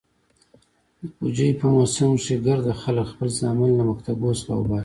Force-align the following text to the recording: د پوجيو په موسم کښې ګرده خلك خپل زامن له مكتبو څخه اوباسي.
د 0.99 1.01
پوجيو 1.15 1.57
په 1.59 1.65
موسم 1.75 2.09
کښې 2.19 2.35
ګرده 2.45 2.73
خلك 2.81 3.07
خپل 3.13 3.27
زامن 3.39 3.69
له 3.79 3.83
مكتبو 3.91 4.29
څخه 4.39 4.51
اوباسي. 4.55 4.79